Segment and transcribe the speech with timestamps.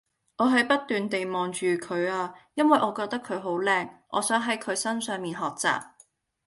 [0.39, 5.79] 我係不斷地望住佢啊因為我覺得佢好靚，我想喺佢身上面學習